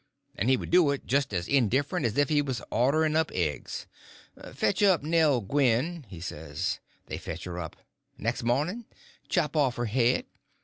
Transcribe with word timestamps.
And 0.35 0.49
he 0.49 0.57
would 0.57 0.71
do 0.71 0.89
it 0.89 1.05
just 1.05 1.31
as 1.31 1.47
indifferent 1.47 2.07
as 2.07 2.17
if 2.17 2.29
he 2.29 2.41
was 2.41 2.59
ordering 2.71 3.15
up 3.15 3.29
eggs. 3.35 3.85
'Fetch 4.51 4.81
up 4.81 5.03
Nell 5.03 5.41
Gwynn,' 5.41 6.07
he 6.09 6.19
says. 6.19 6.79
They 7.05 7.19
fetch 7.19 7.43
her 7.43 7.59
up. 7.59 7.75
Next 8.17 8.41
morning, 8.41 8.85
'Chop 9.29 9.55
off 9.55 9.75
her 9.75 9.85
head! 9.85 10.25